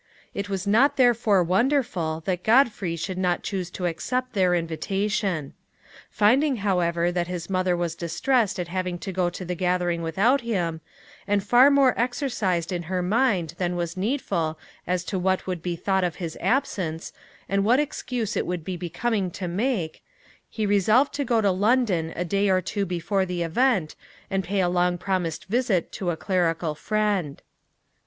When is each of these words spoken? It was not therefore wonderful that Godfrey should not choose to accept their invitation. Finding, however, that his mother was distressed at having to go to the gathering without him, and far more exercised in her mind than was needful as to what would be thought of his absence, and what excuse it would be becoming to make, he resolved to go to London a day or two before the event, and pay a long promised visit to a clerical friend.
It 0.33 0.49
was 0.49 0.65
not 0.65 0.97
therefore 0.97 1.43
wonderful 1.43 2.23
that 2.25 2.41
Godfrey 2.41 2.95
should 2.95 3.19
not 3.19 3.43
choose 3.43 3.69
to 3.69 3.85
accept 3.85 4.33
their 4.33 4.55
invitation. 4.55 5.53
Finding, 6.09 6.55
however, 6.65 7.11
that 7.11 7.27
his 7.27 7.51
mother 7.51 7.77
was 7.77 7.93
distressed 7.93 8.59
at 8.59 8.67
having 8.67 8.97
to 8.97 9.11
go 9.11 9.29
to 9.29 9.45
the 9.45 9.53
gathering 9.53 10.01
without 10.01 10.41
him, 10.41 10.81
and 11.27 11.43
far 11.43 11.69
more 11.69 11.93
exercised 11.99 12.71
in 12.71 12.81
her 12.89 13.03
mind 13.03 13.53
than 13.59 13.75
was 13.75 13.95
needful 13.95 14.57
as 14.87 15.03
to 15.03 15.19
what 15.19 15.45
would 15.45 15.61
be 15.61 15.75
thought 15.75 16.03
of 16.03 16.15
his 16.15 16.35
absence, 16.41 17.13
and 17.47 17.63
what 17.63 17.79
excuse 17.79 18.35
it 18.35 18.47
would 18.47 18.65
be 18.65 18.75
becoming 18.75 19.29
to 19.29 19.47
make, 19.47 20.03
he 20.49 20.65
resolved 20.65 21.13
to 21.13 21.23
go 21.23 21.41
to 21.41 21.51
London 21.51 22.11
a 22.15 22.25
day 22.25 22.49
or 22.49 22.59
two 22.59 22.87
before 22.87 23.23
the 23.23 23.43
event, 23.43 23.95
and 24.31 24.43
pay 24.43 24.61
a 24.61 24.67
long 24.67 24.97
promised 24.97 25.45
visit 25.45 25.91
to 25.91 26.09
a 26.09 26.17
clerical 26.17 26.73
friend. 26.73 27.43